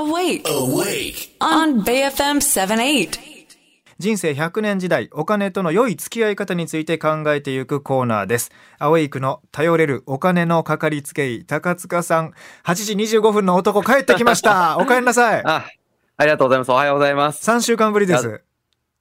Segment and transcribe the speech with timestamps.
[0.00, 0.42] Awake.
[0.44, 1.36] Awake.
[1.40, 3.18] On BFM 78.
[3.98, 8.50] 人生100年時代、お金との良い付き合い方について考えていくコーナーです。
[8.78, 12.32] アウェイクの頼れるお金のかかりつけ医、高塚さん。
[12.64, 14.78] 8時25分の男帰ってきました。
[14.80, 15.42] お帰りなさい。
[15.44, 15.66] あ、
[16.16, 16.70] ありがとうございます。
[16.70, 17.50] おはようございます。
[17.50, 18.42] 3週間ぶりです。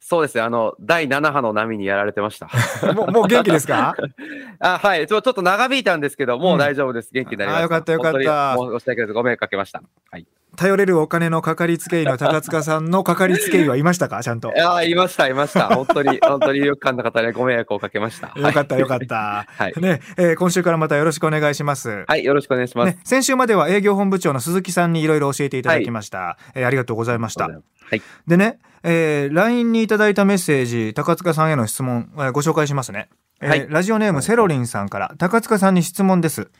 [0.00, 0.42] そうですね。
[0.42, 2.50] あの、第7波の波にやられてました。
[2.92, 3.94] もう、もう元気ですか？
[4.58, 5.06] あ、はい。
[5.06, 7.10] ちょちょっと長引いたんですけど、もう大丈夫です。
[7.12, 7.58] 元気になりました。
[7.60, 9.12] あよかったよかった申し訳ないです。
[9.12, 9.80] ご迷惑かけました。
[10.10, 10.26] はい。
[10.56, 14.20] 頼れるお金のかかりつけ医の高塚さんのかかりつけ医はいましたか？
[14.24, 14.52] ちゃんと。
[14.54, 15.68] いやーいました、いました。
[15.68, 18.32] 本当に、 本当によくかんな方にご迷惑をかけました。
[18.36, 19.06] よかったよかった。
[19.06, 19.46] た。
[19.56, 22.04] はいね、えー今週からまたよろしくお願いします。
[22.06, 22.94] はい、よろしくお願いします。
[22.94, 27.48] ね、先週までは営業本部長の鈴木さんにいろいろ教えていただきました、えーありがとうございました。
[27.48, 27.52] は
[27.96, 28.02] い。
[28.26, 33.08] でね、えー LINE にいただいたメッセージ、高塚さんへの質問、えーご紹介しますね。
[33.40, 36.50] えーはいラジオネームセロリンさんから、高塚さんに質問です。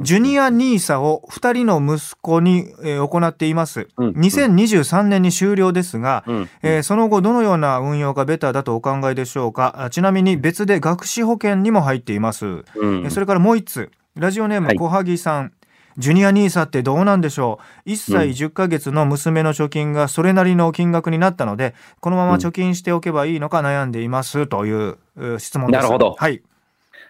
[0.00, 3.88] ジュニア NISA を2人の息子に、えー行っています。
[3.96, 6.48] うん2023年に終了ですが、うん。
[6.62, 9.74] えーその後どのような運用がベターだとお考えでしょうか？
[9.84, 12.64] あちなみに別で学資保険にも入っています。
[13.10, 15.52] それからもう一つ、ラジオネームはい小萩さん。
[15.96, 25.82] ジュニア NISA ってどうなんでしょう ?1 歳10ヶ月の娘の貯金がそれなりの金額になったので、このまま貯金しておけばいいのか悩んでいますというう質問です。
[25.82, 26.40] なるほどはい。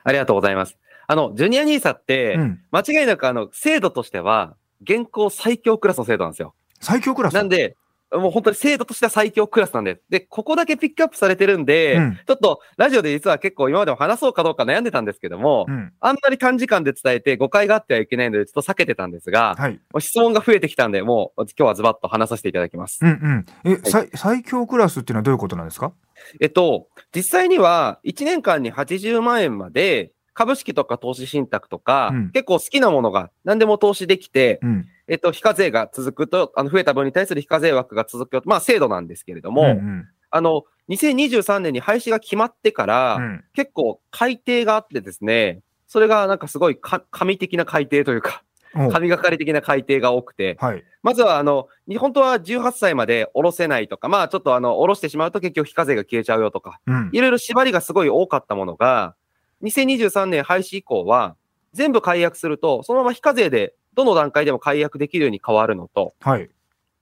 [0.05, 0.79] ありがとうございます。
[1.11, 6.55] あの、ジュニアニーサって、うん間違いなくあの、制度としては、現行最強クラスの制度なんですよ。
[6.81, 7.35] 最強クラス？
[7.35, 7.77] なんで、
[8.13, 10.03] もう本当に制度としては最強クラスなんです。
[10.09, 15.93] で、ここだけピックアップされてるんで、うんちょっとラジオで実は結構今までも話そうかどうか悩んでたんですけども、うん。
[16.01, 19.81] あんまり短時間で伝えて誤解があってはいけないので、ちょっと避けてたんですが、はい。
[19.99, 23.01] 質問が増えてきたんで、もう今日はズバッと話させていただきます。
[23.03, 23.73] うんうん。
[23.73, 25.93] え、最最強クラスっていうのはどういうことなんですか？
[26.41, 34.87] えっと、実際には1年間に80万円まで、株式とか投資信託とか、うん結構好きなものが何でも投資できて、うん。
[35.09, 38.43] えっと、非課税が続くと、あの、増えた分に対する非課税枠が続くよ。
[38.45, 48.45] まあ、制度なんですけれども、うんうんあの、2023年に廃止が決まってから、うん結構改定があってですね、それがなんかすごいか紙的な改定というか、
[48.77, 50.85] お神がかり的な改定が多くて、はい。
[51.03, 57.11] まずはあの、に本当は18歳まで下ろせないとか、まあちょっとあの、下ろしてしまうと結局非課税が消えちゃうよとか、うん。
[57.13, 59.17] いろいろ縛りがすごい多かったものが、
[59.63, 61.37] 2023年廃止以降は、
[61.73, 66.49] 全部解約すると、そのまま非課税で、どの段階でも解約できるように変わるのと、はい。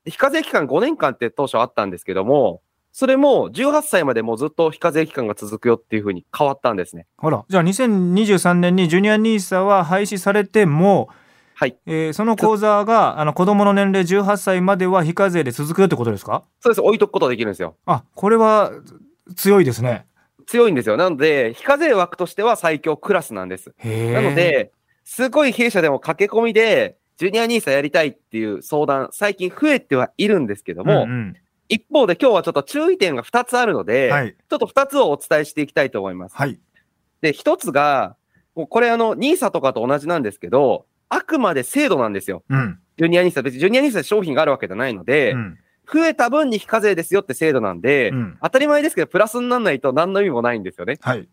[0.04, 2.62] で非課税期間5年間って当初あったんですけども、
[2.92, 7.06] それも18歳までもうずっと非課税期間が続くよっていうふうに変わったんですね。
[7.18, 7.44] ほら。
[7.48, 11.10] じゃあ2023年にジュニア NISA は廃止されても、
[11.54, 11.76] はい。
[11.86, 16.42] えーその口座があの子供の年齢18歳までは非課税で続くよってことですか？
[16.60, 16.80] そうです。
[16.80, 17.76] 置いとくことができるんですよ。
[17.84, 18.72] あ、これは
[19.34, 20.06] 強いですね。
[20.46, 20.96] 強いんですよ。
[20.96, 23.74] なので、非課税枠としては最強クラスなんです。
[23.84, 24.72] なの、で、
[25.04, 31.36] すごい弊社でも駆け込みで、ジュニアニーサやりたいっていう相談、最近増えてはいるんですけども、うんうん
[31.68, 34.36] 一方で今日はちょっと注意点が2つあるので、はい。
[34.48, 36.36] ちょっと2つをお伝えしていきたいと思います。
[36.36, 36.60] はい。
[37.22, 38.14] で、1つが、
[38.54, 42.44] もうこれあの、ニーサとかと同じなんですけど、あくまで制度なんですよ。
[42.48, 42.78] うん。
[42.98, 43.42] ジュニアニーサ。
[43.42, 45.58] 別にジュニアニーサで商品があるわけじゃないので、うん
[45.90, 50.98] 増えた分に非課税ですよって制度なんで、うん当たり前ですけど、プラスにならないと何の意味もないんですよね。
[51.00, 51.28] はい。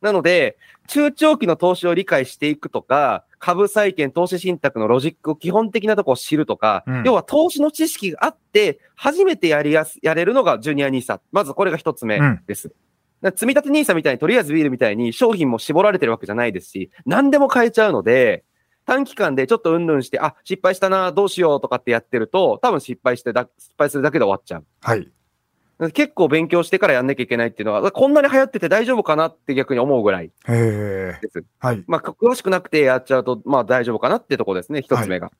[0.00, 0.56] なので、
[0.88, 11.20] 中長期の投資を理解していくとか、株債券、投資信託のロジックを基本的なところを知るとか、うん要は投資の知識があって、初めてやりやす、やれるのがジュニアニーサ。
[11.32, 12.68] まずこれが一つ目うんです。
[12.68, 12.76] だか
[13.22, 18.44] ら積み立てニーサみたいにとりあえずビールみたいに商品も絞られてるわけじゃないですし、何でも買えちゃうので、
[18.86, 24.64] 短期間でちょっとうんぬんして、あ、失敗したな、どうしようとかってやってると、多分失敗してだ、失敗するだけで終わっちゃう。
[24.80, 25.10] はい。
[25.92, 30.30] 結構勉強してからやんなきゃいけないっていうのは、こんなに流行ってて大丈夫かなって逆に思うぐらい。
[31.20, 31.44] です。
[31.58, 31.84] はい。
[31.86, 35.30] まあ、か詳しくなくてやっちゃうと、まあ大丈夫かなってとこですね、一つ目が。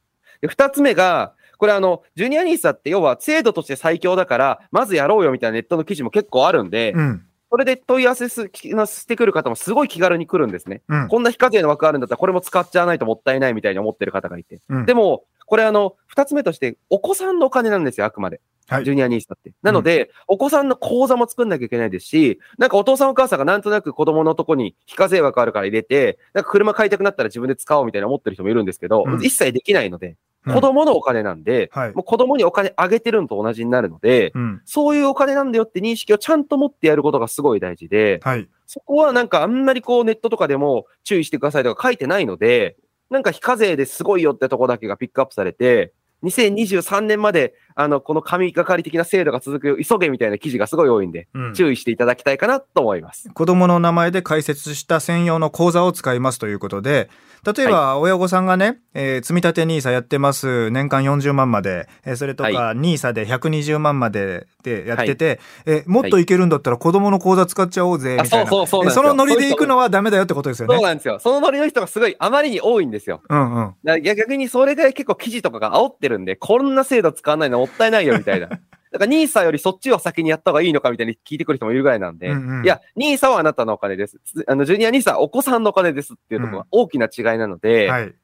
[0.43, 7.27] で二つ目が、これあの、ジュニアニーサって要は制度として最強だから、まずやろうよみたいなネットの記事も結構あるんで、うん。
[7.51, 10.83] それで問い合わせすしてくる方もすごい気軽に来るんですね。
[10.89, 11.09] うん。
[11.09, 14.61] こんな非課税の枠あるんだったらこれも使っちゃわないともったいないみたいに思ってる方がいて。
[14.69, 18.41] うんでも、これあの、二つ目として、お子さんのお金なんですよ、あくまで。
[18.69, 19.53] はいジュニアニーサって。
[19.63, 30.16] なので、お子さんの口座も作んなきゃいけないですし、なんかお父さんお母さんがなんとなく子供のとこに非課税枠あるから入れて、なんか車買いたくなったら自分で使おうみたいな思ってる人もいるんですけど、うん一切できないので、うん
[30.54, 34.63] 子供のお金なんで、はいもう子供にお金あげてるのと同じになるので、うん。
[34.65, 38.49] そういうお金なんだよって認識をちゃんと持ってやることがすごい大事で、はい。
[38.66, 42.77] そこはなんかあんまりこうネットとかでも注意してくださいとか書いてないので、
[43.10, 45.92] なんか非課税ですごいよってとこだけがピックアップされて、
[46.24, 53.28] 2023年まで、あの、この神がかり的な制度が続く、急げみたいな記事がすごい多いんで、うん注意していただきたいかなと思います。
[53.30, 57.10] 子供の名前で開設した専用の口座を使いますということで、
[57.54, 68.51] 例えば親御さんがね、えー積み立て NISA やってます、年間40万まで、えーそれとかは NISA で120万まででやってて、えーもっといけるんだったら子供の口座使っちゃおうぜ、あみたいな。
[68.51, 70.74] そうそうそうそのノリで行くのはダメだよってことですよね。
[70.74, 71.18] そうなんですよ。
[71.18, 73.22] そのノリの人がすごいあまりに多いんですよ。
[73.28, 74.03] うんうん。
[74.03, 78.48] 逆にそれが結構記事とかが煽ってるんで、こんな制度使わないのもったいないよみたいな。
[78.92, 84.18] だから NISA よりそっちを先にやった方がいいのかみたいに聞いてくる人もいるぐらいなんで、うんうんいや、NISA はあなたのお金です。
[84.47, 88.14] あの、ジュニア NISA はお子さんのお金ですっていうところが大きな違いなので、はい。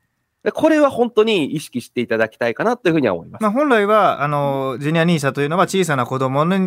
[0.44, 3.42] でこれは本当に意識していただきたいかなというふうには思います。
[3.42, 6.58] まあ、本来は、あの、ジュニア NISA というのは小さな子供の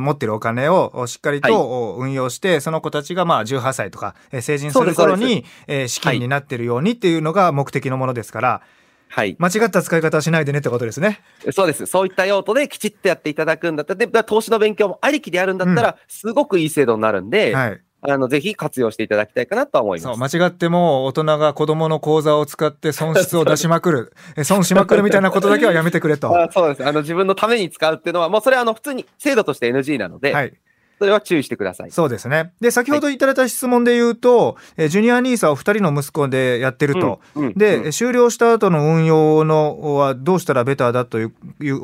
[0.00, 8.62] 持ってるお金をしっかりと運用して、その子たちがまあ18歳とかえー成人する頃に、えー資金になってるようにっていうのが目的のものですから、
[9.10, 9.36] はい。
[9.38, 11.20] 間違った使い方はしないでねってことですね。
[11.52, 11.86] そうです。
[11.86, 17.80] そういった用途できちっとやっていただくんだったら、で投資の勉強もありきでやるんだったら、すごくいい制度になるんで、はい。
[18.02, 20.38] あの、ぜひ活用していただきたいかなとは思いそう、ます。
[20.38, 26.30] 間違っても大人が子供の口座を使って損失を出しまくる、 え損しまくるみたいなことだけはやめてくれと。
[26.30, 26.86] は あそうです。
[26.86, 30.69] あの、自分のために使うっていうのは、もうそれはあの、普通に制度として NG なので、い。
[31.00, 31.90] それは注意してください。
[31.90, 32.52] そうですね。
[32.60, 37.20] で、先ほどいただいた質問で言うと、えージュニア NISA を2人の息子でやってると。
[37.34, 41.32] うんうんで、うん終了した後の運用のはどうしたらベターだという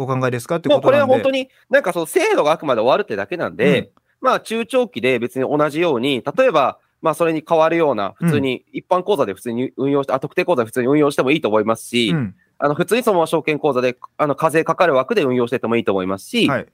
[0.01, 1.13] お考えですかってもうことれこなんで。
[1.15, 3.91] は本当に、なんかその制度があくまで終わるってだけなんで、
[4.21, 12.35] まあ中長期で別に同じように、例えば、まあそれに変わるような、普通に一般口座で普通に運用して、あ、特定口座で普通に運用してもいいと思いますし、うん。
[12.59, 16.67] あの、普通にそのまま証券口座で、あの、課税かかる枠で運用しててもいいと思いますし、はい。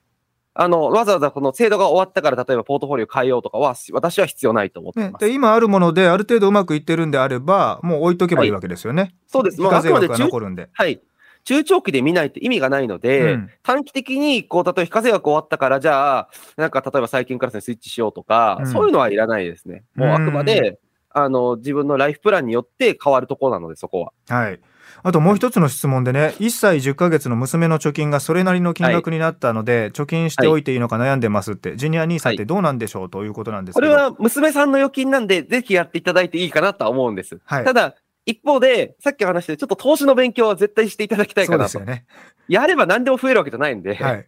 [0.55, 5.25] あの、わざわざこの制度が終わったから、例えばポートフォリオ変えようとかは、私は必要ないと思ってねい、ます。
[5.25, 9.15] で今あるものである程度うまくいってるんであればもう置いとけばいいわけですよね。
[9.27, 9.57] そうです。
[9.57, 10.69] 非もうあくまで中残るんで。
[10.73, 11.01] はい。
[11.45, 19.85] 中長期で見ないと意味がないので、うん短期的に、こう、例えば非課税額終わったから、じゃあ、なんか、例えば最近クラスにスイッチしようとか、うんそういうのはいらないですね。
[19.95, 20.79] もうあくまで、
[21.11, 24.13] あの、自分のライフプランによって変わるところなので、そこは。
[24.29, 24.61] はい。
[25.03, 33.93] あともう一つの質問でね、1歳10ヶ月の娘の貯金がそれなりの金額になったので、貯金しておいていいのか悩んでますって、ジュニア NISA ってどうなんでしょうということなんですけど。
[33.93, 37.41] これは娘さんの預金なんで、ぜひやっていただいていいかなとは思うんです。
[37.45, 37.95] はいただ、
[38.25, 41.71] 一方で、さっき話して、ちょっと投資の勉強は絶対していただきたいかなと。
[41.71, 42.05] そうですよね。
[42.49, 44.27] やれば何でも増えるわけじゃないんで、はい。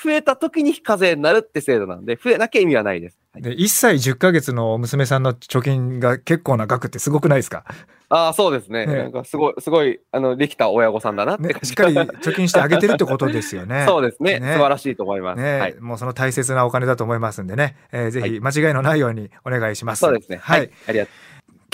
[0.00, 3.16] 増えた時に非課税になるって制度なんで、増えなきゃ意味はないです。
[3.16, 7.64] はいで、1歳10ヶ月の娘さんの貯金が結構な額ってすごくないですか、
[8.14, 8.84] ああ、そうですね。
[8.84, 11.44] ねなんかすごい、すごい、あの、できた親御さんだなって。
[11.44, 15.40] ねしっかり貯金してあげてるってことですよね そうですねね素晴らしいと思います。
[15.40, 15.74] ね、はい。
[15.80, 20.00] もうその大切なお金だと思いますんでね、えーぜひ間違いのないようにお願いします。
[20.00, 20.38] そうですね。
[20.42, 20.60] はい。
[20.60, 20.70] はい。
[20.88, 21.10] ありがと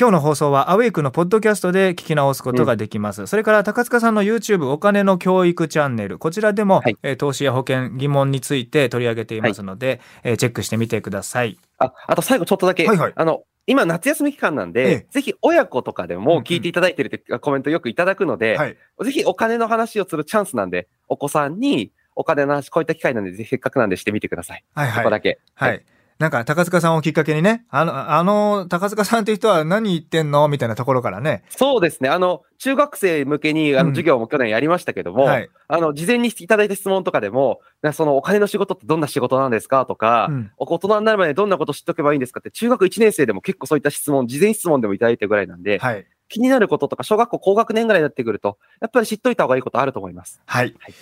[0.01, 3.27] 今日の放送はアウェイクのポッドキャストで聞き直すことができます。
[3.27, 11.55] それから高塚さんの YouTube お金の教育チャンネル、こちらでも、はいえー投資や保険疑問について取り上げていますので、えーチェックしてみてください。
[11.55, 11.57] う。
[11.79, 12.87] あ、あと最後ちょっとだけ。
[12.87, 18.77] はいはいあの、今夏休み期間なんで、ええぜひ親子とかでも聞いていただいてるってコメントよくいただくので、はい。
[19.05, 24.65] ぜひお金の話をするチャンスなんで、お子さんにお金の話、こういった機会なんで、ぜひせっかくなんでしてみてください。
[24.75, 24.97] はいはい。
[24.97, 25.39] そこだけ。
[25.55, 25.85] はい。
[26.19, 30.49] なんか高塚さんをきっかけにね、あの、あの高塚さんっていう人は何言ってんの？
[30.49, 31.45] みたいなところからね。
[31.49, 32.09] そうですね。
[32.09, 35.49] あの、中学生向けに、あうんの、授業も去年やりましたけども、はい。
[35.69, 39.87] あの、事前にいただいた質問とかでも、なそのお金の仕事ってどんな仕事なんですか？
[39.87, 42.41] とか、うんお大人になるまでどんなこと知っておけばいいんですか？
[42.41, 46.05] って、中学1年生でも結構そういった質問、事前質問でもいただいてるぐらいなんで、はい。
[46.29, 50.43] 気になることとか、小学校高学年ぐらいになってくると、やっぱり知っといた方がいいことあると思います。
[50.47, 50.75] はい。
[50.81, 50.95] はい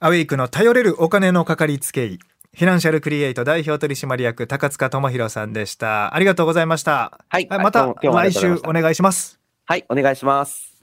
[0.00, 2.18] アウェイクの頼れるお金のかかりつけ医、
[2.54, 6.14] フィナンシャルクリエイト代表取締役高塚智博さんでした。
[6.14, 7.18] ありがとうございまた。
[7.28, 7.48] はい。
[7.48, 9.40] はいまた来週お願いします。
[9.66, 10.73] はい、お願いします。